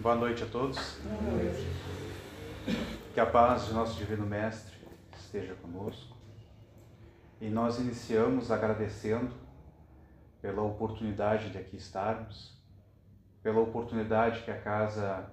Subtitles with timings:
[0.00, 0.98] Boa noite a todos.
[3.12, 4.74] Que a paz de nosso Divino Mestre
[5.12, 6.16] esteja conosco.
[7.38, 9.30] E nós iniciamos agradecendo
[10.40, 12.58] pela oportunidade de aqui estarmos,
[13.42, 15.30] pela oportunidade que a casa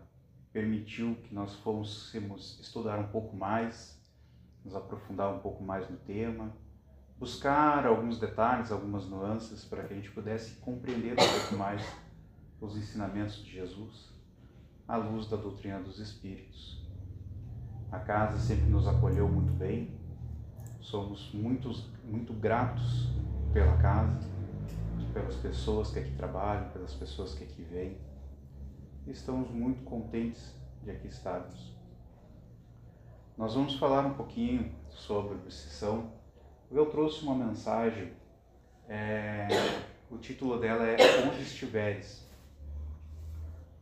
[0.52, 3.98] permitiu que nós fôssemos estudar um pouco mais,
[4.66, 6.54] nos aprofundar um pouco mais no tema,
[7.18, 11.82] buscar alguns detalhes, algumas nuances para que a gente pudesse compreender um pouco mais
[12.60, 14.17] os ensinamentos de Jesus
[14.88, 16.82] à luz da doutrina dos Espíritos.
[17.92, 19.92] A casa sempre nos acolheu muito bem,
[20.80, 23.10] somos muitos, muito gratos
[23.52, 24.20] pela casa,
[25.14, 27.98] pelas pessoas que aqui trabalham, pelas pessoas que aqui vêm.
[29.06, 31.76] Estamos muito contentes de aqui estarmos.
[33.38, 36.12] Nós vamos falar um pouquinho sobre obsessão.
[36.72, 38.14] Eu trouxe uma mensagem,
[38.88, 39.48] é,
[40.10, 42.27] o título dela é Onde Estiveres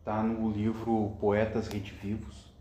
[0.06, 2.54] está no livro Poetas Redivivos,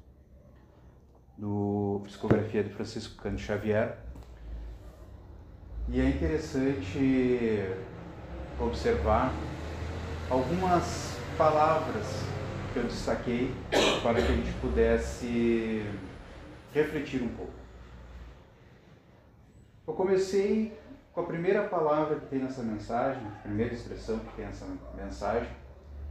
[1.36, 3.98] do Psicografia de Francisco Cândido Xavier.
[5.90, 7.62] E é interessante
[8.58, 9.30] observar
[10.30, 12.06] algumas palavras
[12.72, 13.54] que eu destaquei
[14.02, 15.84] para que a gente pudesse
[16.72, 17.52] refletir um pouco.
[19.86, 20.72] Eu comecei
[21.12, 24.66] com a primeira palavra que tem nessa mensagem, a primeira expressão que tem nessa
[24.96, 25.63] mensagem,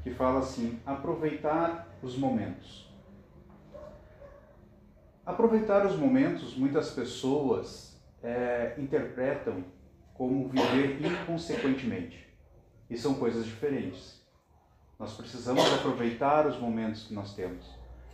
[0.04, 2.92] que fala assim: aproveitar os momentos.
[5.26, 9.64] Aproveitar os momentos, muitas pessoas é, interpretam
[10.14, 12.28] como viver inconsequentemente.
[12.90, 14.22] E são coisas diferentes.
[15.00, 17.66] Nós precisamos aproveitar os momentos que nós temos,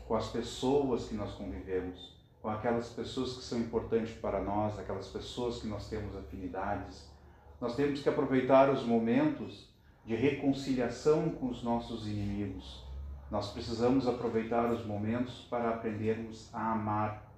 [0.08, 5.08] com as pessoas que nós convivemos, com aquelas pessoas que são importantes para nós, aquelas
[5.08, 7.10] pessoas que nós temos afinidades.
[7.60, 9.68] Nós temos que aproveitar os momentos
[10.06, 12.84] de reconciliação com os nossos inimigos.
[13.30, 17.32] Nós precisamos aproveitar os momentos para aprendermos a amar.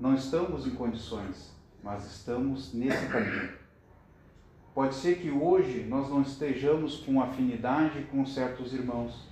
[0.00, 3.52] Não estamos em condições, mas estamos nesse caminho.
[4.74, 9.28] Pode ser que hoje nós não estejamos com afinidade com certos irmãos,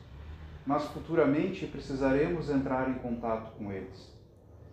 [0.65, 4.13] mas futuramente precisaremos entrar em contato com eles.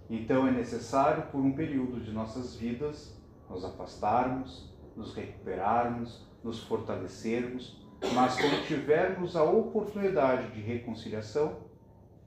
[0.10, 3.18] Então é necessário, por um período de nossas vidas,
[3.50, 11.58] nos afastarmos, nos recuperarmos, nos fortalecermos, mas quando tivermos a oportunidade de reconciliação,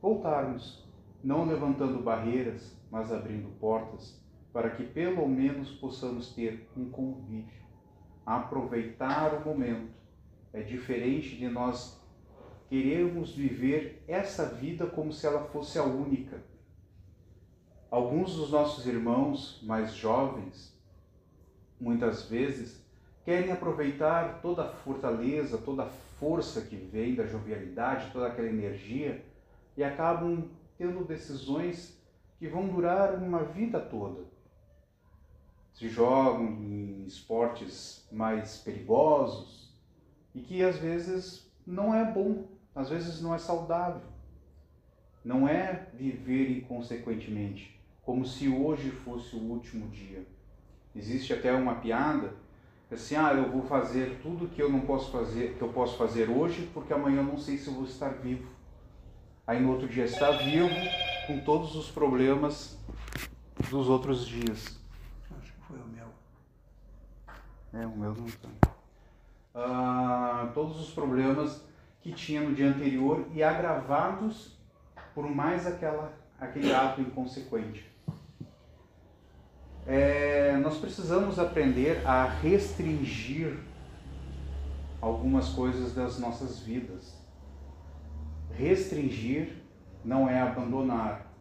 [0.00, 0.86] voltarmos,
[1.22, 4.20] não levantando barreiras, mas abrindo portas,
[4.52, 7.62] para que pelo menos possamos ter um convívio.
[8.26, 9.92] Aproveitar o momento
[10.52, 12.00] é diferente de nós
[12.68, 16.42] querermos viver essa vida como se ela fosse a única.
[17.90, 20.78] Alguns dos nossos irmãos mais jovens,
[21.80, 22.82] muitas vezes,
[23.24, 29.24] querem aproveitar toda a fortaleza, toda a força que vem da jovialidade, toda aquela energia
[29.76, 32.00] e acabam tendo decisões
[32.38, 34.24] que vão durar uma vida toda.
[35.72, 39.72] Se jogam em esportes mais perigosos
[40.34, 44.12] e que às vezes não é bom, às vezes não é saudável.
[45.24, 50.26] Não é viver inconsequentemente, como se hoje fosse o último dia.
[50.94, 52.34] Existe até uma piada
[52.94, 56.28] assim, ah, eu vou fazer tudo que eu não posso fazer, que eu posso fazer
[56.28, 58.50] hoje, porque amanhã eu não sei se eu vou estar vivo.
[59.46, 60.68] Aí no outro dia está vivo
[61.26, 62.78] com todos os problemas
[63.70, 64.78] dos outros dias.
[65.38, 66.06] Acho que foi o meu.
[67.72, 68.48] É, o meu não está.
[69.54, 71.64] Ah, todos os problemas
[72.00, 74.56] que tinha no dia anterior e agravados
[75.14, 77.91] por mais aquela, aquele ato inconsequente
[79.86, 83.58] é, nós precisamos aprender a restringir
[85.00, 87.20] algumas coisas das nossas vidas.
[88.52, 89.62] Restringir
[90.04, 91.32] não é abandonar.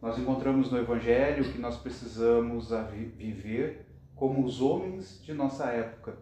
[0.00, 2.70] Nós encontramos no Evangelho que nós precisamos
[3.16, 6.16] viver como os homens de nossa época.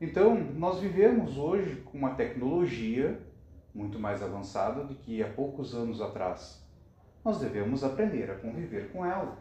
[0.00, 3.20] Então, nós vivemos hoje com uma tecnologia
[3.74, 6.62] muito mais avançada do que há poucos anos atrás.
[7.24, 9.36] Nós devemos aprender a conviver com ela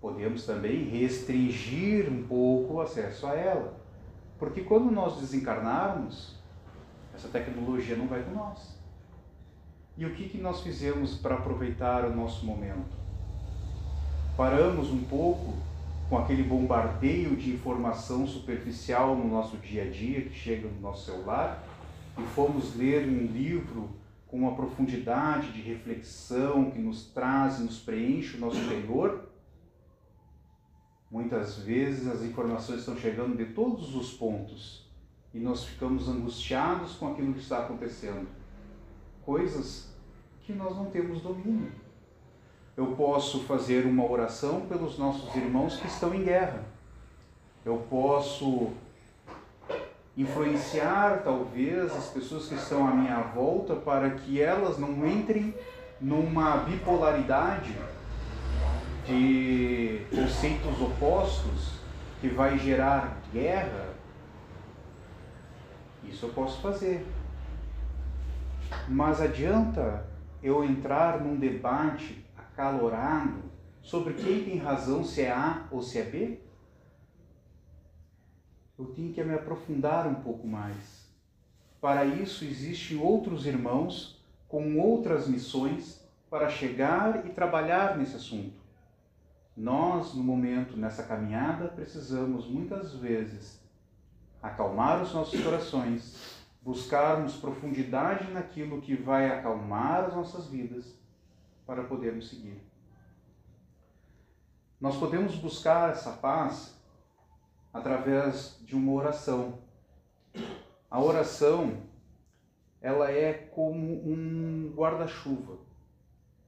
[0.00, 3.78] podemos também restringir um pouco o acesso a ela.
[4.38, 6.36] Porque quando nós desencarnarmos,
[7.14, 8.78] essa tecnologia não vai com nós.
[9.96, 12.96] E o que, que nós fizemos para aproveitar o nosso momento?
[14.36, 15.54] Paramos um pouco
[16.08, 21.06] com aquele bombardeio de informação superficial no nosso dia a dia que chega no nosso
[21.06, 21.62] celular
[22.16, 23.90] e fomos ler um livro
[24.28, 29.28] com uma profundidade de reflexão que nos traz, nos preenche o nosso interior
[31.10, 34.86] Muitas vezes as informações estão chegando de todos os pontos
[35.32, 38.26] e nós ficamos angustiados com aquilo que está acontecendo.
[39.24, 39.88] coisas
[40.42, 41.70] que nós não temos domínio.
[42.74, 46.64] Eu posso fazer uma oração pelos nossos irmãos que estão em guerra.
[47.64, 48.70] Eu posso
[50.16, 55.54] influenciar talvez as pessoas que estão à minha volta para que elas não entrem
[56.00, 57.76] numa bipolaridade
[59.06, 59.97] de
[60.38, 61.80] conceitos opostos
[62.20, 63.92] que vai gerar guerra.
[66.04, 67.04] Isso eu posso fazer.
[68.86, 70.06] Mas adianta
[70.40, 73.50] eu entrar num debate acalorado
[73.82, 76.38] sobre quem tem razão, se é A ou se é B?
[78.78, 81.10] eu tenho que me aprofundar um pouco mais.
[81.80, 86.00] Para isso, existem outros irmãos com outras missões
[86.30, 88.57] para chegar e trabalhar nesse assunto.
[89.58, 93.60] Nós, no momento, nessa caminhada, precisamos muitas vezes
[94.40, 100.96] acalmar os nossos corações, buscarmos profundidade naquilo que vai acalmar as nossas vidas
[101.66, 102.62] para podermos seguir.
[104.80, 106.80] Nós podemos buscar essa paz
[107.74, 109.58] através de uma oração.
[110.88, 111.82] A oração,
[112.80, 115.58] ela é como um guarda-chuva.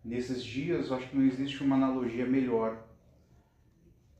[0.04, 2.88] Nesses dias, eu acho que não existe uma analogia melhor.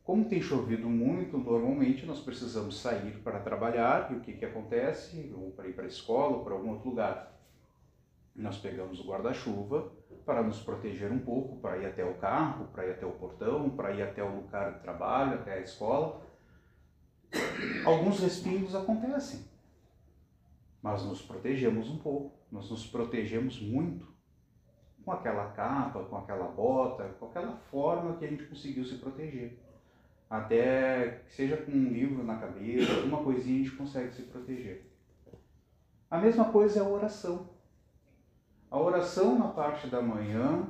[0.04, 5.32] Como tem chovido muito, normalmente nós precisamos sair para trabalhar e o que, que acontece?
[5.36, 7.38] Ou para ir para a escola ou para algum outro lugar.
[8.34, 9.92] Nós pegamos o guarda-chuva
[10.24, 13.70] para nos proteger um pouco, para ir até o carro, para ir até o portão,
[13.70, 16.30] para ir até o lugar de trabalho, até a escola
[17.84, 19.44] alguns respingos acontecem,
[20.82, 24.08] mas nos protegemos um pouco, nós nos protegemos muito
[25.04, 29.58] com aquela capa, com aquela bota, com aquela forma que a gente conseguiu se proteger.
[30.30, 34.88] Até seja com um livro na cabeça, alguma coisinha a gente consegue se proteger.
[36.08, 37.50] A mesma coisa é a oração.
[38.70, 40.68] A oração na parte da manhã,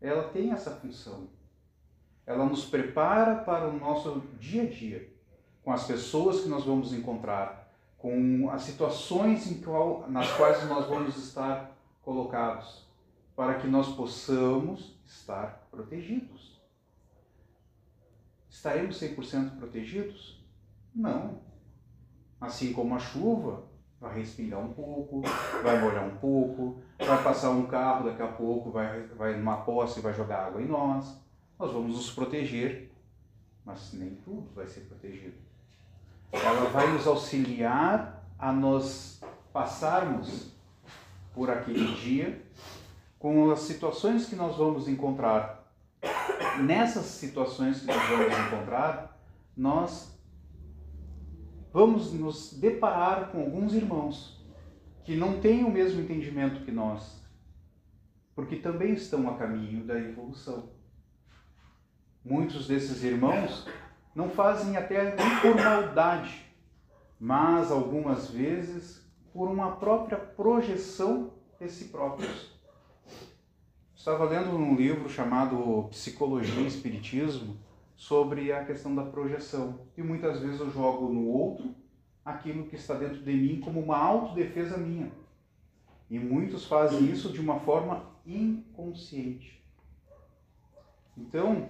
[0.00, 1.28] ela tem essa função.
[2.26, 5.08] Ela nos prepara para o nosso dia a dia
[5.62, 11.16] com as pessoas que nós vamos encontrar, com as situações qual, nas quais nós vamos
[11.16, 12.84] estar colocados,
[13.36, 16.57] para que nós possamos estar protegidos.
[18.58, 20.44] Estaremos 100% protegidos?
[20.92, 21.38] Não.
[22.40, 23.62] Assim como a chuva
[24.00, 25.22] vai respingar um pouco,
[25.62, 30.00] vai molhar um pouco, vai passar um carro daqui a pouco, vai, vai numa poça
[30.00, 31.22] e vai jogar água em nós.
[31.56, 32.90] Nós vamos nos proteger,
[33.64, 35.36] mas nem tudo vai ser protegido.
[36.32, 39.20] Ela vai nos auxiliar a nos
[39.52, 40.50] passarmos
[41.32, 42.44] por aquele dia
[43.20, 45.57] com as situações que nós vamos encontrar.
[46.62, 49.18] Nessas situações que nós vamos encontrar,
[49.56, 50.18] nós
[51.72, 54.44] vamos nos deparar com alguns irmãos
[55.04, 57.22] que não têm o mesmo entendimento que nós,
[58.34, 60.70] porque também estão a caminho da evolução.
[62.24, 63.66] Muitos desses irmãos
[64.14, 66.44] não fazem até por maldade,
[67.18, 72.57] mas algumas vezes por uma própria projeção de si próprios.
[73.98, 77.56] Estava lendo um livro chamado Psicologia e Espiritismo
[77.96, 79.80] sobre a questão da projeção.
[79.96, 81.74] E muitas vezes eu jogo no outro
[82.24, 85.10] aquilo que está dentro de mim como uma autodefesa minha.
[86.08, 89.60] E muitos fazem isso de uma forma inconsciente.
[91.16, 91.68] Então,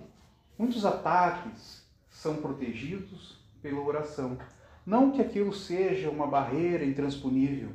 [0.59, 4.37] muitos ataques, são protegidos pela oração.
[4.85, 7.71] Não que aquilo seja uma barreira intransponível,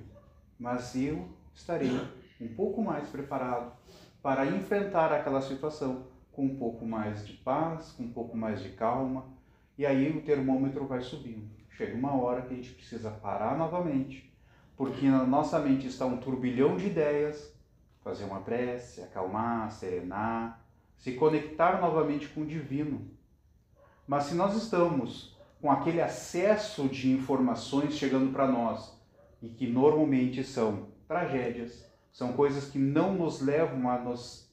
[0.60, 2.00] mas eu estarei
[2.40, 3.74] um pouco mais preparado
[4.24, 8.70] para enfrentar aquela situação com um pouco mais de paz, com um pouco mais de
[8.70, 9.26] calma,
[9.78, 11.52] e aí o termômetro vai subindo.
[11.72, 14.34] Chega uma hora que a gente precisa parar novamente,
[14.78, 17.54] porque na nossa mente está um turbilhão de ideias,
[18.02, 20.64] fazer uma prece, acalmar, serenar,
[20.96, 23.12] se conectar novamente com o divino,
[24.08, 28.98] mas se nós estamos com aquele acesso de informações chegando para nós,
[29.42, 34.48] e que normalmente são tragédias, são coisas que não nos levam a nos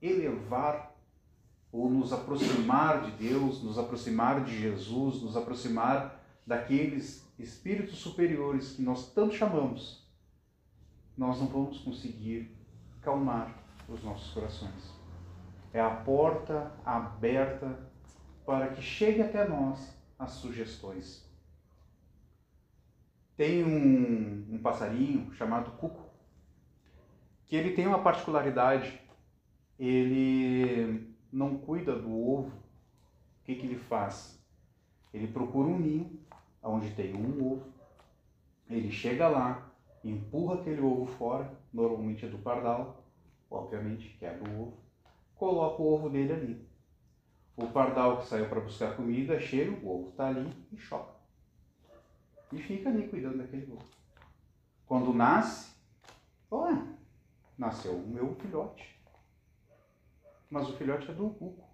[0.00, 0.96] elevar
[1.70, 8.82] ou nos aproximar de Deus, nos aproximar de Jesus, nos aproximar daqueles espíritos superiores que
[8.82, 10.08] nós tanto chamamos,
[11.14, 12.56] nós não vamos conseguir
[13.02, 13.54] calmar
[13.86, 14.94] os nossos corações.
[15.74, 17.86] É a porta aberta
[18.46, 21.28] para que chegue até nós as sugestões.
[23.36, 26.07] Tem um, um passarinho chamado cuco,
[27.48, 29.00] que ele tem uma particularidade,
[29.78, 32.48] ele não cuida do ovo.
[32.50, 34.38] O que, que ele faz?
[35.12, 36.20] Ele procura um ninho
[36.62, 37.66] onde tem um ovo,
[38.68, 39.72] ele chega lá,
[40.04, 43.02] empurra aquele ovo fora, normalmente é do pardal,
[43.50, 44.76] obviamente, quebra o ovo,
[45.34, 46.68] coloca o ovo dele ali.
[47.56, 51.14] O pardal que saiu para buscar comida chega, o ovo está ali e choca.
[52.52, 53.84] E fica ali cuidando daquele ovo.
[54.86, 55.74] Quando nasce,
[56.50, 56.97] olha,
[57.58, 58.96] nasceu o meu filhote.
[60.48, 61.68] Mas o filhote é do cuco.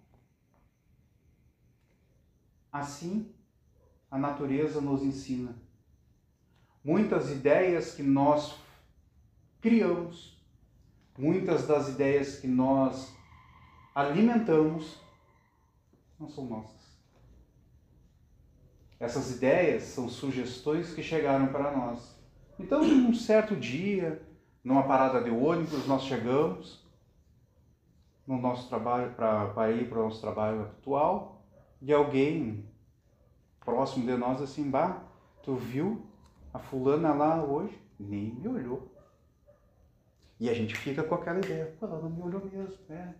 [2.71, 3.33] Assim,
[4.09, 5.55] a natureza nos ensina.
[6.83, 8.57] Muitas ideias que nós
[9.61, 10.43] criamos,
[11.17, 13.15] muitas das ideias que nós
[13.93, 14.99] alimentamos,
[16.19, 16.75] não são nossas.
[18.99, 22.15] Essas ideias são sugestões que chegaram para nós.
[22.59, 24.24] Então, num certo dia,
[24.65, 26.83] numa parada de ônibus, nós chegamos
[28.25, 31.43] no nosso trabalho para ir para o nosso trabalho atual
[31.79, 32.67] e alguém
[33.63, 35.03] próximo de nós assim, bah,
[35.43, 36.03] tu viu
[36.51, 37.79] a fulana lá hoje?
[37.99, 38.91] Nem me olhou.
[40.39, 43.15] E a gente fica com aquela ideia, pô, ela não me olhou mesmo, né?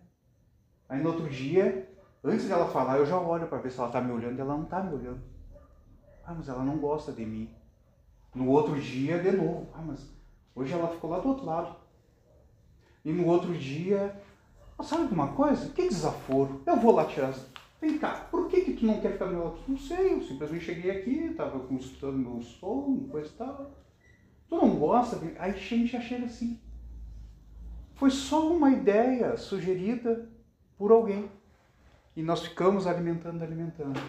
[0.88, 1.88] Aí no outro dia,
[2.24, 4.56] antes dela falar, eu já olho para ver se ela tá me olhando, e ela
[4.56, 5.22] não tá me olhando.
[6.24, 7.48] Ah, mas ela não gosta de mim.
[8.34, 10.15] No outro dia, de novo, ah, mas
[10.56, 11.76] hoje ela ficou lá do outro lado.
[13.04, 14.20] E no outro dia,
[14.76, 15.68] ah, sabe de uma coisa?
[15.70, 16.62] Que desaforo.
[16.66, 17.46] Eu vou lá tirar as
[17.80, 19.58] Vem cá, por que, que tu não quer ficar do meu lado?
[19.68, 23.70] Não sei, eu simplesmente cheguei aqui, estava escutando meu som, coisa e tal.
[24.48, 25.20] Tu não gosta?
[25.38, 26.58] Aí a gente já chega assim.
[27.94, 30.28] Foi só uma ideia sugerida
[30.78, 31.30] por alguém.
[32.16, 34.00] E nós ficamos alimentando, alimentando.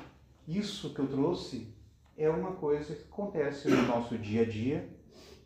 [0.48, 1.68] Isso que eu trouxe
[2.18, 4.89] é uma coisa que acontece no nosso dia a dia,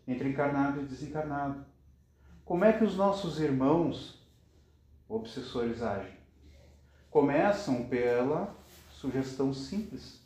[0.07, 1.65] entre encarnado e desencarnado.
[2.45, 4.21] Como é que os nossos irmãos
[5.07, 6.21] obsessores agem?
[7.11, 8.55] começam pela
[8.89, 10.25] sugestão simples.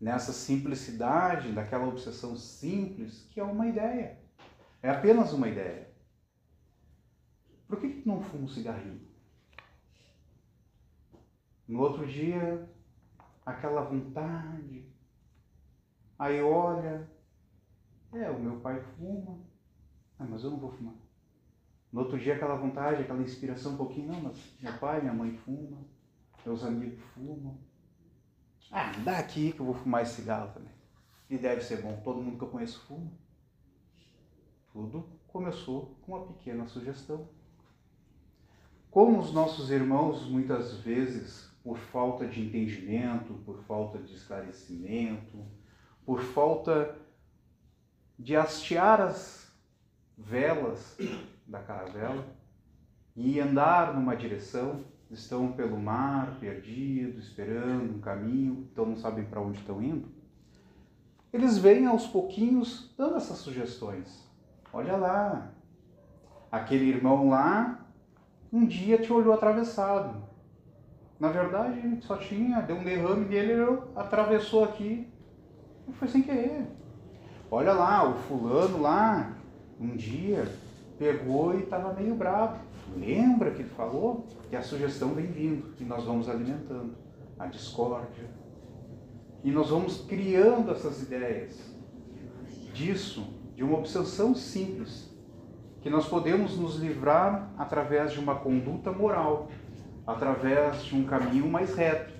[0.00, 4.18] Nessa simplicidade, daquela obsessão simples, que é uma ideia.
[4.82, 5.90] É apenas uma ideia.
[7.66, 9.06] Por que, que não fuma um cigarrinho?
[11.68, 12.66] No outro dia,
[13.44, 14.88] aquela vontade.
[16.18, 17.10] Aí olha,
[18.12, 19.38] é, o meu pai fuma,
[20.18, 20.94] ah, mas eu não vou fumar.
[21.92, 25.36] No outro dia, aquela vontade, aquela inspiração um pouquinho, não, mas meu pai, minha mãe
[25.38, 25.78] fuma,
[26.44, 27.58] meus amigos fumam.
[28.70, 30.72] Ah, dá aqui que eu vou fumar esse cigarro também.
[31.28, 33.10] E deve ser bom, todo mundo que eu conheço fuma.
[34.72, 37.28] Tudo começou com uma pequena sugestão.
[38.90, 45.44] Como os nossos irmãos, muitas vezes, por falta de entendimento, por falta de esclarecimento,
[46.04, 46.99] por falta
[48.20, 49.50] de hastear as
[50.16, 50.98] velas
[51.46, 52.22] da caravela
[53.16, 59.40] e andar numa direção, estão pelo mar, perdidos, esperando um caminho, então não sabem para
[59.40, 60.06] onde estão indo.
[61.32, 64.28] Eles vêm aos pouquinhos dando essas sugestões.
[64.70, 65.52] Olha lá,
[66.52, 67.86] aquele irmão lá
[68.52, 70.22] um dia te olhou atravessado.
[71.18, 75.10] Na verdade, só tinha, deu um derrame dele, ele atravessou aqui
[75.88, 76.79] e foi sem querer.
[77.50, 79.36] Olha lá, o fulano lá,
[79.80, 80.46] um dia
[80.98, 82.58] pegou e estava meio bravo.
[82.96, 84.26] Lembra que ele falou?
[84.50, 86.96] que a sugestão vem vindo e nós vamos alimentando
[87.38, 88.28] a discórdia.
[89.44, 91.56] E nós vamos criando essas ideias
[92.74, 95.08] disso, de uma obsessão simples,
[95.80, 99.48] que nós podemos nos livrar através de uma conduta moral,
[100.04, 102.12] através de um caminho mais reto,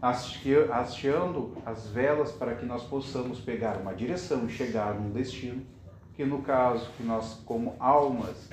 [0.00, 5.66] hasteando as velas para que nós possamos pegar uma direção e chegar num destino
[6.14, 8.50] que no caso que nós, como almas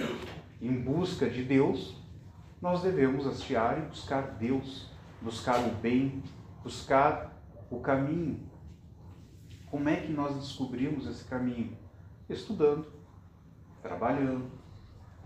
[0.61, 1.99] em busca de Deus,
[2.61, 4.87] nós devemos hastear e buscar Deus,
[5.19, 6.21] buscar o bem,
[6.63, 7.35] buscar
[7.71, 8.39] o caminho.
[9.69, 11.75] Como é que nós descobrimos esse caminho?
[12.29, 12.85] Estudando,
[13.81, 14.45] trabalhando,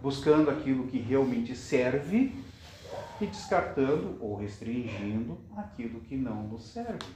[0.01, 2.33] buscando aquilo que realmente serve
[3.21, 7.13] e descartando ou restringindo aquilo que não nos serve.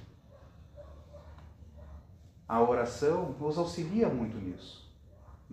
[2.47, 4.83] A oração nos auxilia muito nisso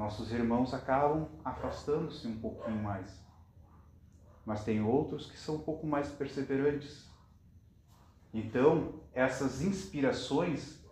[0.01, 3.23] nossos irmãos acabam afastando-se um pouquinho mais.
[4.47, 7.07] Mas tem outros que são um pouco mais perseverantes.
[8.33, 10.83] Então, essas inspirações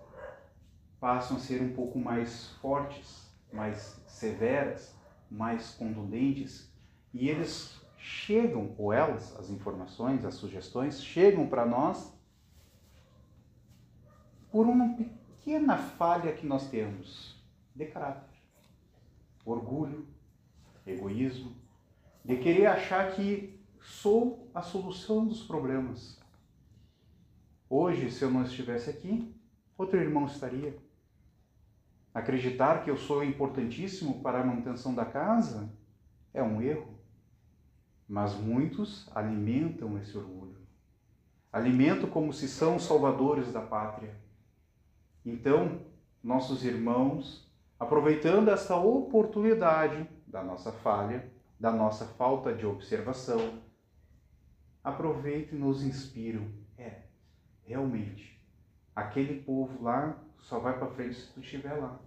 [1.00, 4.94] passam a ser um pouco mais fortes, mais severas,
[5.30, 6.70] mais contundentes,
[7.14, 12.10] e eles chegam, ou elas, as informações, as sugestões, chegam para nós
[14.50, 17.38] por uma pequena falha que nós temos
[17.76, 18.26] de caráter
[19.44, 20.06] orgulho,
[20.86, 21.54] egoísmo,
[22.24, 26.18] de querer achar que sou a solução dos problemas.
[27.68, 29.34] Hoje, se eu não estivesse aqui,
[29.76, 30.78] outro irmão estaria.
[32.14, 35.70] Acreditar que eu sou importantíssimo para a manutenção da casa
[36.32, 36.97] é um erro.
[38.08, 40.56] Mas muitos alimentam esse orgulho.
[41.52, 44.14] Alimentam como se são salvadores da pátria.
[45.24, 45.82] Então,
[46.22, 53.60] nossos irmãos, aproveitando esta oportunidade da nossa falha, da nossa falta de observação,
[54.82, 56.48] aproveitam e nos inspiram.
[56.76, 57.02] É,
[57.64, 58.40] realmente,
[58.94, 61.98] aquele povo lá só vai para frente se tu estiver lá.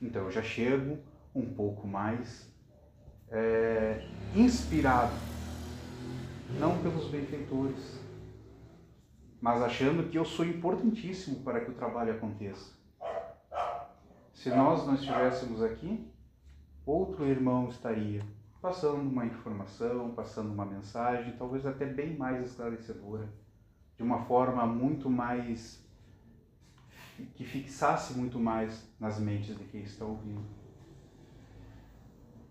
[0.00, 0.98] Então eu já chego
[1.34, 2.52] um pouco mais
[3.30, 5.12] é, inspirado,
[6.58, 7.98] não pelos benfeitores,
[9.40, 12.76] mas achando que eu sou importantíssimo para que o trabalho aconteça.
[14.34, 16.08] Se nós não estivéssemos aqui,
[16.86, 18.22] outro irmão estaria
[18.60, 23.28] passando uma informação, passando uma mensagem, talvez até bem mais esclarecedora,
[23.96, 25.84] de uma forma muito mais
[27.34, 30.57] que fixasse muito mais nas mentes de quem está ouvindo.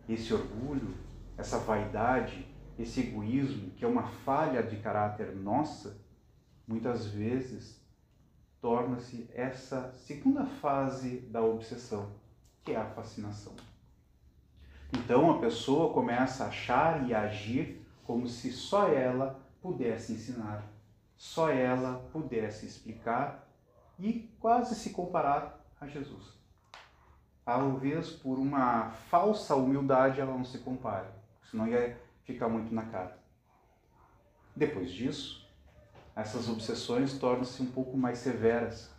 [0.08, 0.96] Esse orgulho,
[1.38, 2.48] essa vaidade,
[2.78, 5.98] esse egoísmo, que é uma falha de caráter nossa,
[6.68, 7.82] muitas vezes
[8.62, 12.12] torna-se essa segunda fase da obsessão,
[12.64, 13.54] que é a fascinação.
[14.94, 20.64] Então a pessoa começa a achar e agir como se só ela pudesse ensinar,
[21.16, 23.48] só ela pudesse explicar
[24.00, 26.37] e quase se comparar a Jesus.
[27.48, 31.08] Talvez por uma falsa humildade ela não se compare,
[31.50, 33.18] senão ia ficar muito na cara.
[34.54, 35.50] Depois disso,
[36.14, 38.94] essas obsessões tornam-se um pouco mais severas.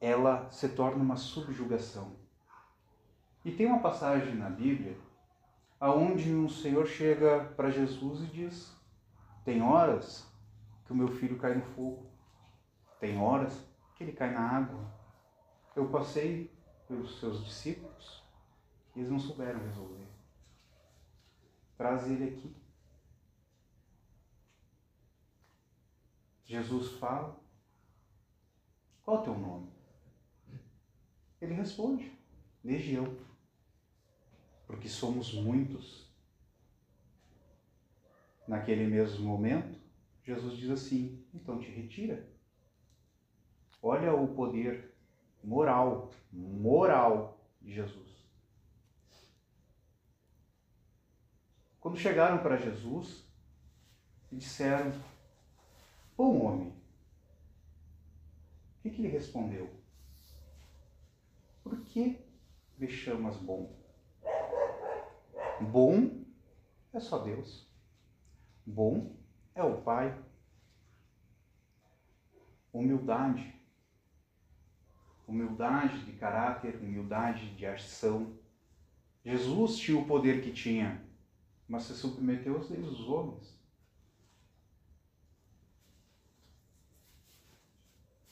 [0.00, 2.12] Ela se torna uma subjugação.
[3.44, 4.96] E tem uma passagem na Bíblia
[5.80, 8.72] aonde um Senhor chega para Jesus e diz:
[9.44, 10.24] Tem horas
[10.84, 12.06] que o meu filho cai no fogo.
[13.00, 13.58] Tem horas
[13.96, 15.02] que ele cai na água.
[15.74, 16.52] Eu passei
[16.86, 18.22] pelos seus discípulos
[18.94, 20.06] e eles não souberam resolver.
[21.76, 22.56] Traz ele aqui.
[26.44, 27.40] Jesus fala:
[29.02, 29.72] Qual é o teu nome?
[31.40, 32.16] Ele responde:
[32.62, 33.16] Legião.
[34.66, 36.04] Porque somos muitos.
[38.46, 39.80] Naquele mesmo momento,
[40.22, 42.32] Jesus diz assim: Então te retira
[43.86, 44.93] Olha o poder
[45.44, 48.24] moral, moral de Jesus.
[51.78, 53.24] Quando chegaram para Jesus
[54.32, 54.90] e disseram:
[56.16, 59.70] Bom homem, o que, que ele respondeu?
[61.62, 62.18] Por que
[62.78, 63.70] me chamas bom?
[65.60, 66.24] Bom
[66.92, 67.68] é só Deus.
[68.66, 69.14] Bom
[69.54, 70.18] é o Pai.
[72.72, 73.53] Humildade
[75.26, 78.38] humildade de caráter, humildade de ação.
[79.24, 81.02] Jesus tinha o poder que tinha,
[81.66, 83.58] mas se submeteu aos leis dos homens.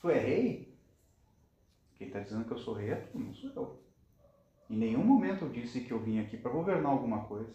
[0.00, 0.76] Tu é rei?
[1.94, 3.82] Quem está dizendo que eu sou rei é tu, não sou eu.
[4.68, 7.54] Em nenhum momento eu disse que eu vim aqui para governar alguma coisa.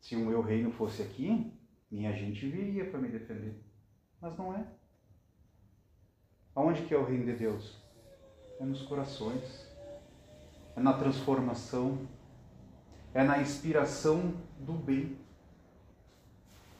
[0.00, 1.52] Se o meu reino fosse aqui,
[1.90, 3.62] minha gente viria para me defender.
[4.20, 4.79] Mas não é.
[6.54, 7.78] Aonde que é o reino de Deus?
[8.58, 9.68] É nos corações,
[10.76, 12.08] é na transformação,
[13.14, 15.16] é na inspiração do bem,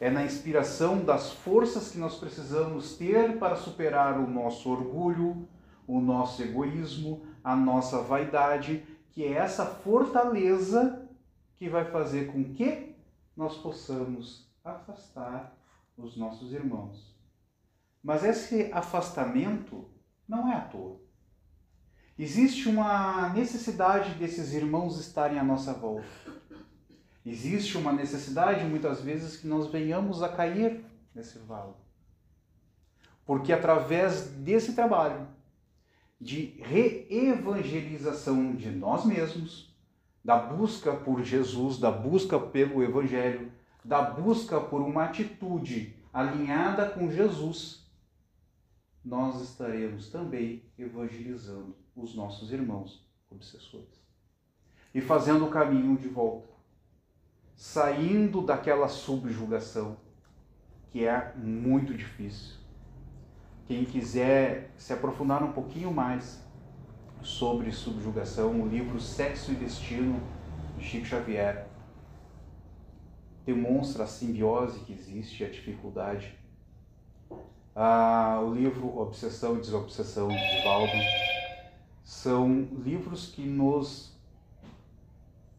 [0.00, 5.48] é na inspiração das forças que nós precisamos ter para superar o nosso orgulho,
[5.86, 11.08] o nosso egoísmo, a nossa vaidade, que é essa fortaleza
[11.54, 12.96] que vai fazer com que
[13.36, 15.54] nós possamos afastar
[15.96, 17.19] os nossos irmãos
[18.02, 19.88] mas esse afastamento
[20.28, 21.00] não é à toa.
[22.18, 26.06] Existe uma necessidade desses irmãos estarem à nossa volta.
[27.24, 30.84] Existe uma necessidade, muitas vezes, que nós venhamos a cair
[31.14, 31.72] nesse vale.
[33.24, 35.28] Porque através desse trabalho
[36.20, 39.74] de reevangelização de nós mesmos,
[40.24, 43.50] da busca por Jesus, da busca pelo Evangelho,
[43.84, 47.89] da busca por uma atitude alinhada com Jesus,
[49.04, 54.00] nós estaremos também evangelizando os nossos irmãos obsessores
[54.94, 56.48] e fazendo o caminho de volta,
[57.54, 59.96] saindo daquela subjugação
[60.90, 62.56] que é muito difícil.
[63.66, 66.44] Quem quiser se aprofundar um pouquinho mais
[67.22, 70.20] sobre subjugação, o livro Sexo e Destino
[70.76, 71.68] de Chico Xavier
[73.44, 76.39] demonstra a simbiose que existe, a dificuldade
[77.74, 80.92] Ah, o livro Obsessão e Desobsessão de Valdo
[82.02, 84.12] são livros que nos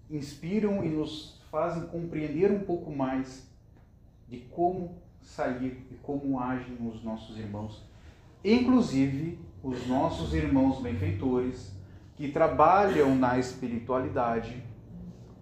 [0.10, 3.50] inspiram e nos fazem compreender um pouco mais
[4.28, 7.82] de como sair e como agem os nossos irmãos,
[8.44, 11.74] inclusive os nossos irmãos benfeitores
[12.18, 14.62] que trabalham na espiritualidade,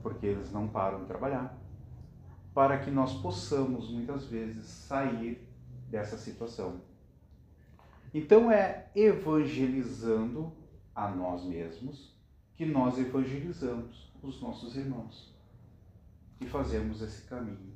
[0.04, 1.58] porque eles não param de trabalhar,
[2.54, 5.49] para que nós possamos muitas vezes sair
[5.90, 6.82] dessa situação.
[8.14, 10.52] Então é evangelizando
[10.96, 12.16] a nós mesmos
[12.56, 15.34] que nós evangelizamos os nossos irmãos
[16.42, 17.74] e fazemos esse caminho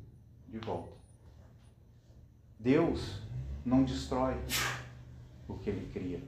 [0.47, 0.93] de volta.
[2.60, 3.21] Deus
[3.65, 4.36] não destrói
[5.47, 6.21] o que ele cria,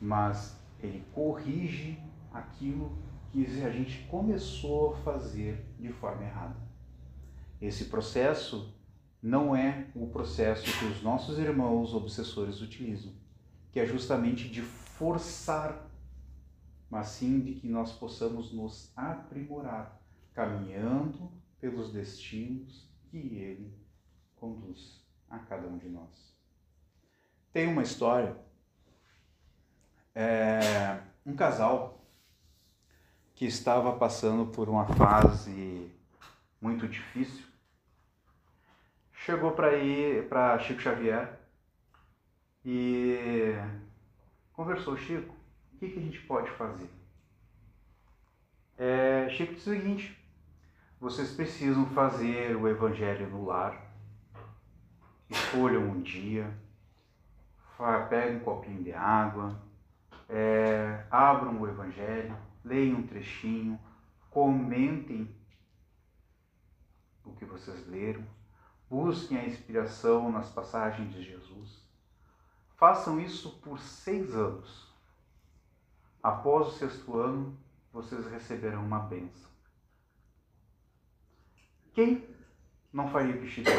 [0.00, 1.98] mas ele corrige
[2.32, 2.96] aquilo
[3.30, 6.56] que a gente começou a fazer de forma errada.
[7.60, 8.74] Esse processo
[9.22, 13.12] não é o processo que os nossos irmãos obsessores utilizam,
[13.70, 15.88] que é justamente de forçar,
[16.90, 20.02] mas sim de que nós possamos nos aprimorar,
[20.34, 21.30] caminhando
[21.60, 23.72] pelos destinos que Ele
[24.34, 26.36] conduz a cada um de nós.
[27.52, 28.36] Tem uma história,
[30.14, 32.04] é, um casal
[33.34, 35.90] que estava passando por uma fase
[36.60, 37.51] muito difícil,
[39.24, 41.38] chegou para ir para Chico Xavier
[42.64, 43.54] e
[44.52, 45.34] conversou, Chico,
[45.72, 46.88] o que, que a gente pode fazer?
[48.76, 50.18] É, Chico disse o seguinte,
[51.00, 53.92] vocês precisam fazer o evangelho no lar,
[55.28, 56.52] escolham um dia,
[58.08, 59.60] peguem um copinho de água,
[60.28, 63.78] é, abram o Evangelho, leiam um trechinho,
[64.30, 65.28] comentem
[67.24, 68.24] o que vocês leram,
[68.92, 71.82] busquem a inspiração nas passagens de Jesus.
[72.76, 74.92] Façam isso por seis anos.
[76.22, 77.58] Após o sexto ano,
[77.90, 79.50] vocês receberão uma bênção.
[81.94, 82.28] Quem
[82.92, 83.70] não faria o que Chico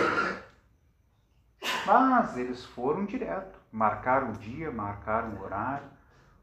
[1.86, 5.89] mas eles foram direto, marcaram o dia, marcaram o horário,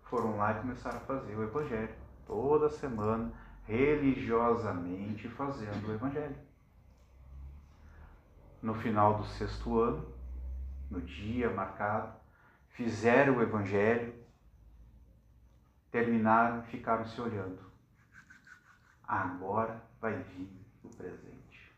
[0.05, 1.95] foram lá e começaram a fazer o Evangelho.
[2.25, 3.33] Toda semana,
[3.65, 6.50] religiosamente fazendo o Evangelho.
[8.63, 10.15] No final do sexto ano,
[10.91, 12.15] no dia marcado,
[12.69, 14.15] fizeram o Evangelho,
[15.91, 17.61] terminaram ficaram se olhando.
[19.07, 20.51] Agora vai vir
[20.85, 21.75] o presente.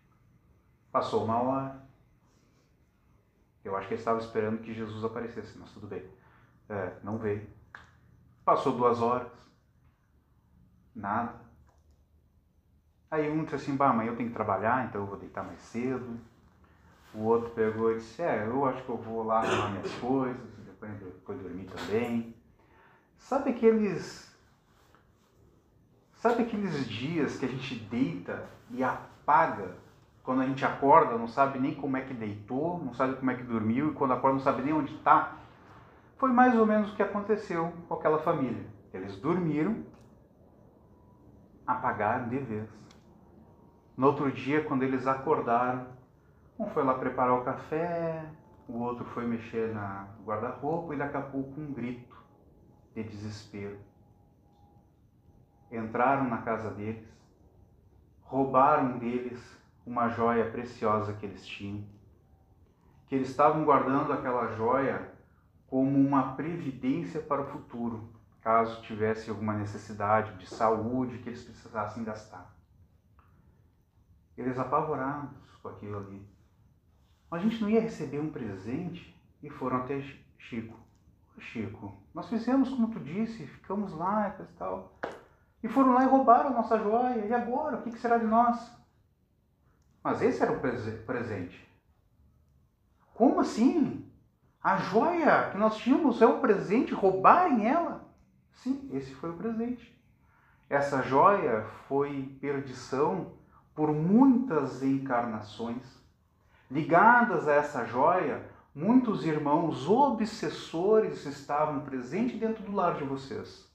[0.90, 1.82] Passou uma hora,
[3.64, 6.04] eu acho que ele estava esperando que Jesus aparecesse, mas tudo bem.
[6.68, 7.48] É, não veio.
[8.44, 9.30] Passou duas horas.
[10.94, 11.40] Nada.
[13.10, 15.60] Aí um disse assim, bah, amanhã eu tenho que trabalhar, então eu vou deitar mais
[15.60, 16.18] cedo.
[17.14, 20.40] O outro pegou e disse, é, eu acho que eu vou lá arrumar minhas coisas,
[20.64, 22.34] depois, depois dormir também.
[23.18, 24.32] Sabe aqueles.
[26.14, 29.76] Sabe aqueles dias que a gente deita e apaga
[30.22, 33.34] quando a gente acorda, não sabe nem como é que deitou, não sabe como é
[33.34, 35.36] que dormiu, e quando acorda não sabe nem onde está.
[36.16, 38.64] Foi mais ou menos o que aconteceu com aquela família.
[38.94, 39.84] Eles dormiram,
[41.66, 42.68] apagaram de vez.
[43.96, 45.88] No outro dia, quando eles acordaram,
[46.62, 48.24] um foi lá preparar o café,
[48.68, 52.16] o outro foi mexer na guarda-roupa e daqui a pouco um grito
[52.94, 53.78] de desespero.
[55.70, 57.08] Entraram na casa deles,
[58.22, 59.40] roubaram deles
[59.84, 61.84] uma joia preciosa que eles tinham,
[63.08, 65.12] que eles estavam guardando aquela joia
[65.66, 72.04] como uma previdência para o futuro, caso tivesse alguma necessidade de saúde que eles precisassem
[72.04, 72.54] gastar.
[74.36, 76.41] Eles apavorados com aquilo ali.
[77.32, 80.02] A gente não ia receber um presente e foram até
[80.36, 80.78] Chico.
[81.38, 84.98] Chico, nós fizemos como tu disse, ficamos lá e tal.
[85.62, 87.24] E foram lá e roubaram a nossa joia.
[87.24, 87.78] E agora?
[87.78, 88.70] O que será de nós?
[90.04, 91.66] Mas esse era o presente.
[93.14, 94.06] Como assim?
[94.62, 98.12] A joia que nós tínhamos é o presente, roubarem ela?
[98.52, 99.98] Sim, esse foi o presente.
[100.68, 103.32] Essa joia foi perdição
[103.74, 106.01] por muitas encarnações.
[106.72, 108.42] Ligadas a essa joia,
[108.74, 113.70] muitos irmãos obsessores estavam presentes dentro do lar de vocês.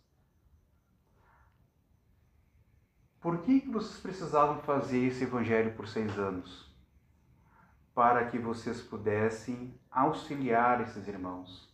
[3.22, 6.76] Por que, que vocês precisavam fazer esse evangelho por seis anos?
[7.94, 11.72] Para que vocês pudessem auxiliar esses irmãos,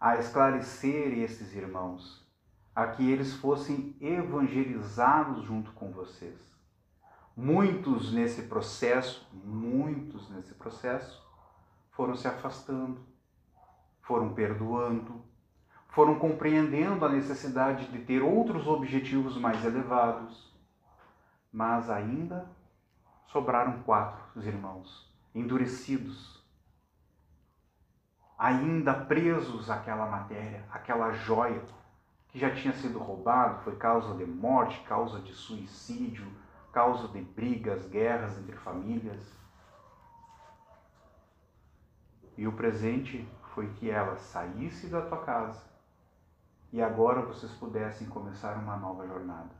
[0.00, 2.26] a esclarecer esses irmãos,
[2.74, 6.40] a que eles fossem evangelizados junto com vocês.
[7.40, 11.24] Muitos nesse processo, muitos nesse processo,
[11.92, 13.00] foram se afastando,
[14.02, 15.22] foram perdoando,
[15.90, 20.52] foram compreendendo a necessidade de ter outros objetivos mais elevados,
[21.52, 22.50] mas ainda
[23.28, 26.44] sobraram quatro irmãos, endurecidos,
[28.36, 31.62] ainda presos àquela matéria, àquela joia
[32.30, 36.26] que já tinha sido roubado, foi causa de morte, causa de suicídio,
[36.72, 39.20] causa de brigas, guerras entre famílias.
[42.36, 45.68] E o presente foi que ela saísse da tua casa
[46.72, 49.50] e agora vocês pudessem começar uma nova jornada.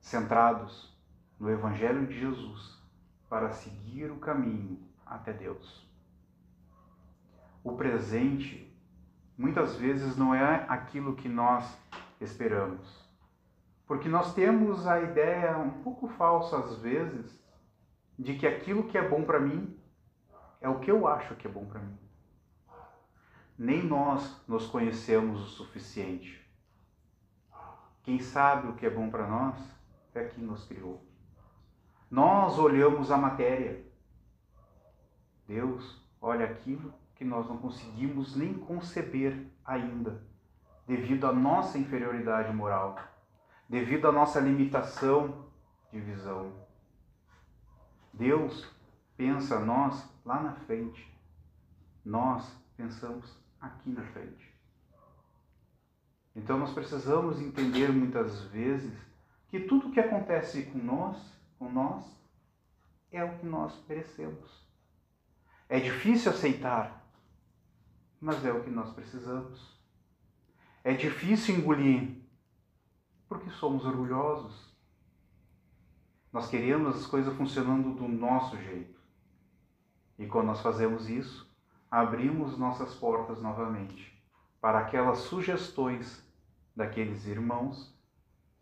[0.00, 0.94] Centrados
[1.38, 2.78] no Evangelho de Jesus
[3.28, 5.88] para seguir o caminho até Deus.
[7.64, 8.70] O presente
[9.36, 11.76] muitas vezes não é aquilo que nós
[12.20, 12.99] esperamos.
[13.90, 17.36] Porque nós temos a ideia um pouco falsa às vezes
[18.16, 19.76] de que aquilo que é bom para mim
[20.60, 21.98] é o que eu acho que é bom para mim.
[23.58, 26.48] Nem nós nos conhecemos o suficiente.
[28.04, 29.58] Quem sabe o que é bom para nós
[30.14, 31.04] é quem nos criou.
[32.08, 33.84] Nós olhamos a matéria.
[35.48, 40.22] Deus olha aquilo que nós não conseguimos nem conceber ainda,
[40.86, 42.96] devido à nossa inferioridade moral,
[43.70, 45.46] devido à nossa limitação
[45.92, 46.52] de visão.
[48.12, 48.68] Deus
[49.16, 51.08] pensa nós lá na frente.
[52.04, 54.52] Nós pensamos aqui na frente.
[56.34, 58.92] Então nós precisamos entender muitas vezes
[59.46, 61.16] que tudo que acontece com nós,
[61.56, 62.04] com nós,
[63.12, 64.68] é o que nós merecemos.
[65.68, 67.08] É difícil aceitar,
[68.20, 69.78] mas é o que nós precisamos.
[70.82, 72.19] É difícil engolir,
[73.30, 74.76] porque somos orgulhosos.
[76.32, 78.98] Nós queremos as coisas funcionando do nosso jeito.
[80.18, 81.48] E quando nós fazemos isso,
[81.88, 84.20] abrimos nossas portas novamente
[84.60, 86.28] para aquelas sugestões
[86.74, 87.96] daqueles irmãos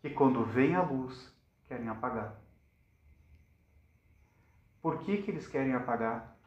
[0.01, 1.35] que, quando vem a luz,
[1.67, 2.39] querem apagar.
[4.83, 6.37] Por que, que eles querem apagar?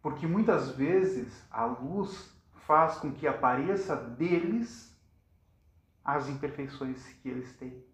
[0.00, 2.34] Porque muitas vezes a luz
[2.66, 4.95] faz com que apareça deles
[6.06, 7.84] as imperfeições que eles têm,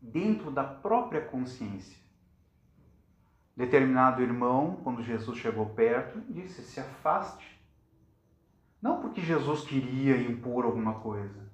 [0.00, 1.96] dentro da própria consciência.
[3.56, 7.58] Determinado irmão, quando Jesus chegou perto, disse: se afaste.
[8.80, 11.50] Não porque Jesus queria impor alguma coisa,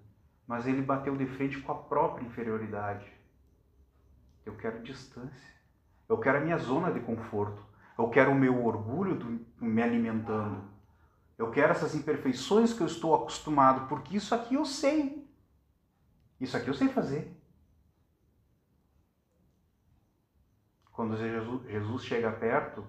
[0.47, 3.11] mas ele bateu de frente com a própria inferioridade.
[4.45, 5.55] Eu quero distância.
[6.07, 7.65] Eu quero a minha zona de conforto.
[7.97, 10.63] Eu quero o meu orgulho do, me alimentando.
[11.39, 15.24] Eu quero essas imperfeições que eu estou acostumado, porque isso aqui eu sei.
[16.41, 17.35] Isso aqui eu sei fazer.
[20.93, 22.87] Quando Jesus, Jesus chega perto,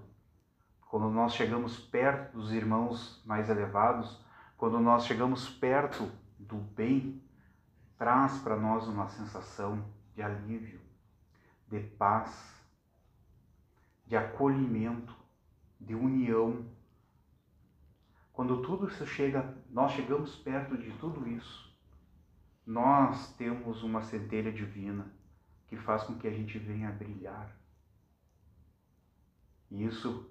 [0.87, 4.23] quando nós chegamos perto dos irmãos mais elevados,
[4.57, 7.21] quando nós chegamos perto do bem,
[7.97, 10.79] traz para nós uma sensação de alívio,
[11.67, 12.55] de paz,
[14.05, 15.15] de acolhimento,
[15.79, 16.65] de união.
[18.31, 21.64] Quando tudo isso chega, nós chegamos perto de tudo isso,
[22.65, 25.13] nós temos uma centelha divina
[25.67, 27.55] que faz com que a gente venha a brilhar.
[29.69, 30.29] E isso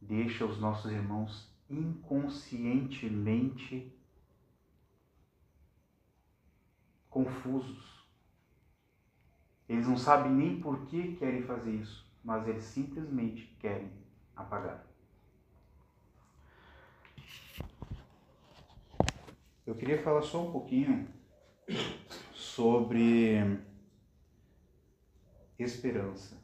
[0.00, 3.92] deixa os nossos irmãos inconscientemente
[7.10, 8.06] confusos.
[9.68, 13.88] Eles não sabem nem por que querem fazer isso mas eles simplesmente querem
[14.34, 14.84] apagar.
[19.64, 21.06] Eu queria falar só um pouquinho
[22.32, 23.60] sobre
[25.58, 26.40] esperança.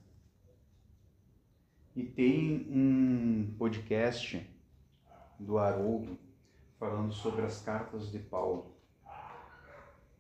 [1.95, 4.49] E tem um podcast
[5.39, 6.19] do Haroldo
[6.79, 8.75] falando sobre as cartas de Paulo.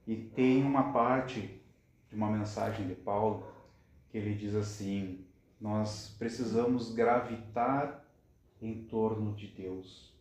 [0.06, 1.62] E tem uma parte
[2.08, 3.46] de uma mensagem de Paulo
[4.10, 5.24] que ele diz assim:
[5.60, 8.04] nós precisamos gravitar
[8.60, 10.12] em torno de Deus.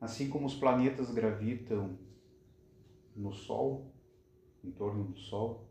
[0.00, 1.98] Assim como os planetas gravitam
[3.14, 3.92] no Sol,
[4.62, 5.68] em torno do Sol,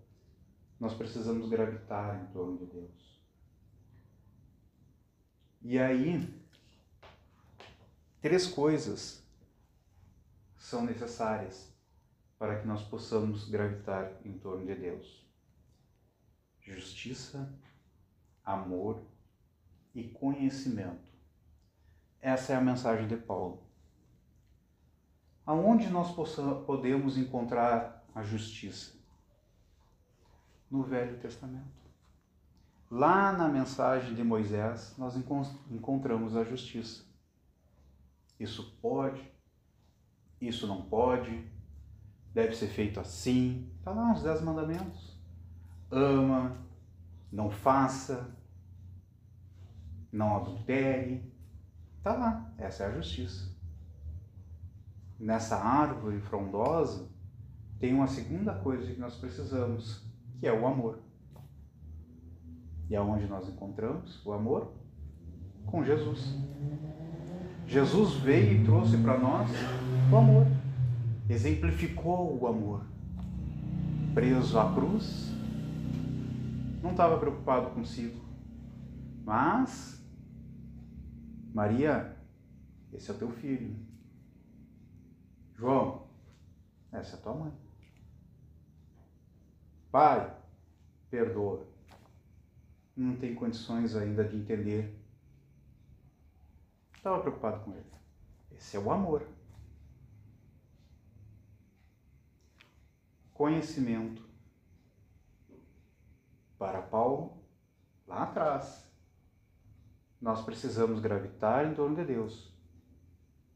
[0.80, 3.20] nós precisamos gravitar em torno de Deus.
[5.62, 6.34] E aí,
[8.22, 9.24] três coisas
[10.58, 11.70] são necessárias
[12.38, 15.28] para que nós possamos gravitar em torno de Deus:
[16.62, 17.54] justiça,
[18.44, 19.04] amor
[19.94, 21.10] e conhecimento.
[22.22, 23.69] Essa é a mensagem de Paulo.
[25.50, 26.12] Aonde nós
[26.68, 28.96] podemos encontrar a justiça?
[30.70, 31.66] No Velho Testamento.
[32.88, 35.16] lá na mensagem de Moisés, nós
[35.72, 37.04] encontramos a justiça.
[38.40, 39.28] Isso pode,
[40.40, 41.52] isso não pode,
[42.32, 43.72] deve ser feito assim.
[43.80, 45.20] Está lá nos Dez Mandamentos.
[45.90, 46.64] Ama,
[47.32, 48.38] não faça,
[50.12, 51.34] não adultere.
[51.98, 53.59] Está lá, essa é a justiça.
[55.20, 57.10] Nessa árvore frondosa,
[57.80, 60.04] tem uma segunda coisa que nós precisamos,
[60.40, 61.00] que é o amor.
[62.90, 64.74] E aonde nós encontramos o amor?
[65.66, 66.36] Com Jesus.
[67.68, 69.50] Jesus veio e trouxe para nós
[70.12, 70.48] o amor.
[71.30, 72.84] Exemplificou o amor.
[74.14, 75.32] Preso à cruz,
[76.82, 78.20] não estava preocupado consigo.
[79.24, 80.04] Mas,
[81.54, 82.18] Maria,
[82.92, 83.76] esse é o teu filho.
[85.60, 86.08] João,
[86.90, 87.54] essa é tua mãe.
[89.92, 90.36] Pai,
[91.10, 91.68] perdoa
[93.00, 94.98] não tem condições ainda de entender.
[96.96, 97.92] Estava preocupado com ele.
[98.52, 99.26] Esse é o amor.
[103.34, 104.28] Conhecimento.
[106.58, 107.42] Para Paulo,
[108.06, 108.86] lá atrás,
[110.22, 112.54] nós precisamos gravitar em torno de Deus.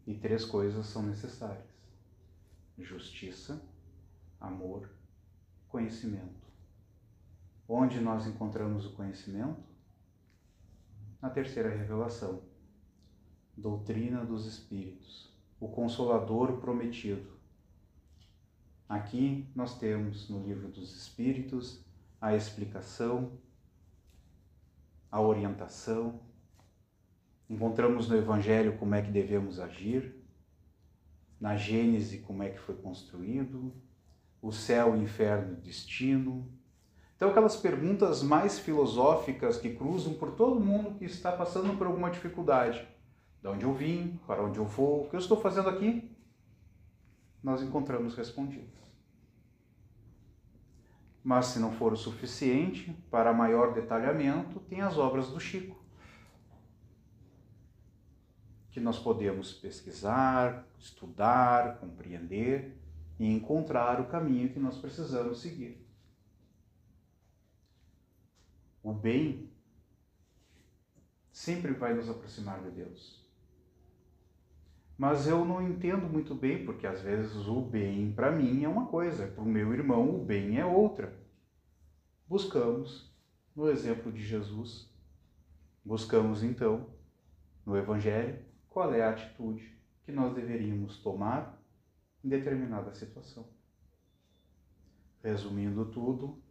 [0.08, 1.73] E três coisas são necessárias:
[2.78, 3.62] justiça,
[4.40, 4.90] amor,
[5.68, 6.44] conhecimento.
[7.68, 9.64] Onde nós encontramos o conhecimento?
[11.22, 12.44] Na terceira revelação,
[13.56, 17.32] doutrina dos Espíritos, o Consolador prometido.
[18.90, 21.84] Aqui nós temos no livro dos Espíritos
[22.20, 23.40] a explicação,
[25.10, 26.20] a orientação.
[27.50, 30.23] Encontramos no Evangelho como é que devemos agir,
[31.44, 33.74] na Gênese como é que foi construído,
[34.42, 36.50] o céu, o inferno, o destino,
[37.16, 42.10] então, aquelas perguntas mais filosóficas que cruzam por todo mundo que está passando por alguma
[42.10, 42.86] dificuldade.
[43.42, 46.12] De onde eu vim, para onde eu vou, o que eu estou fazendo aqui?
[47.42, 48.68] Nós encontramos respondidas.
[51.24, 55.83] Mas se não for o suficiente, para maior detalhamento, tem as obras do Chico,
[58.74, 62.78] que nós podemos pesquisar, estudar, compreender
[63.18, 65.84] e encontrar o caminho que nós precisamos seguir
[68.84, 69.50] o bem
[71.32, 73.24] sempre vai nos aproximar de Deus.
[74.98, 78.86] Mas eu não entendo muito bem, porque às vezes o bem para mim é uma
[78.88, 81.18] coisa, para o meu irmão o bem é outra.
[82.28, 83.12] Buscamos
[83.56, 84.92] no exemplo de Jesus,
[85.84, 86.90] buscamos então
[87.66, 88.38] no Evangelho
[88.74, 91.62] qual é a atitude que nós deveríamos tomar
[92.24, 93.48] em determinada situação.
[95.24, 96.42] Resumindo tudo,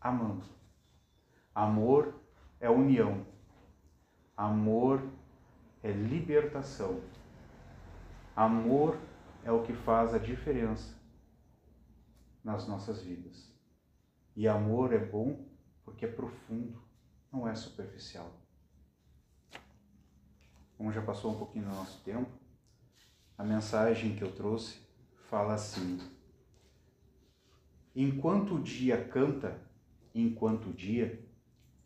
[0.00, 0.44] amando
[1.54, 2.14] Amor
[2.58, 3.26] é união.
[4.34, 5.06] Amor
[5.82, 7.02] é libertação.
[8.34, 8.98] Amor
[9.44, 10.98] é o que faz a diferença
[12.42, 13.52] nas nossas vidas.
[14.34, 15.44] E amor é bom
[15.84, 16.82] porque é profundo,
[17.30, 18.41] não é superficial.
[20.76, 22.30] Como já passou um pouquinho do nosso tempo,
[23.36, 24.78] a mensagem que eu trouxe
[25.28, 25.98] fala assim:
[27.94, 29.60] Enquanto o dia canta,
[30.14, 31.22] enquanto o dia,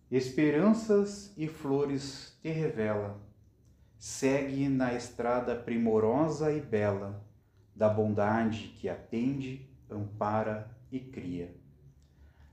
[0.09, 3.21] Esperanças e flores te revela.
[3.99, 7.25] Segue na estrada primorosa e bela
[7.75, 11.53] da bondade que atende, ampara e cria.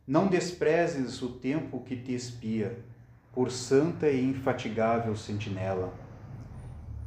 [0.06, 2.84] Não desprezes o tempo que te espia,
[3.32, 5.93] por santa e infatigável sentinela,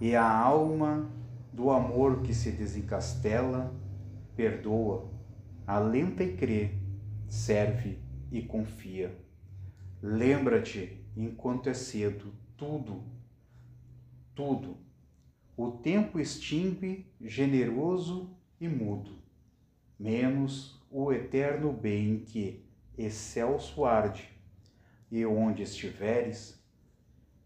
[0.00, 1.10] e a alma
[1.52, 3.74] do amor que se desencastela,
[4.34, 5.10] perdoa,
[5.66, 6.78] alenta e crê,
[7.26, 7.98] serve
[8.30, 9.26] e confia
[10.02, 13.02] Lembra-te, enquanto é cedo, tudo,
[14.34, 14.76] tudo.
[15.56, 19.18] O tempo extingue, generoso e mudo,
[19.98, 22.64] menos o eterno bem que,
[22.96, 24.30] excelso arde,
[25.10, 26.62] e onde estiveres,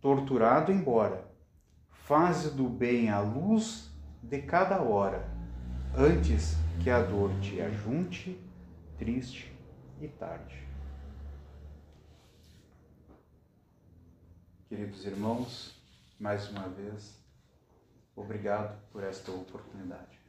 [0.00, 1.29] torturado embora,
[2.10, 3.88] faze do bem a luz
[4.20, 5.24] de cada hora,
[5.96, 8.36] antes que a dor te ajunte,
[8.98, 9.56] triste
[10.00, 10.66] e tarde.
[14.68, 15.80] Queridos irmãos,
[16.18, 17.16] mais uma vez,
[18.16, 20.19] obrigado por esta oportunidade.